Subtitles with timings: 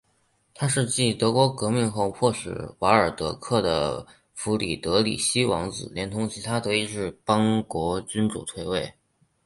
[0.55, 8.95] 它是继德国革命后迫使瓦尔德克的弗里德里希王子连同其他德意志邦国君主退位。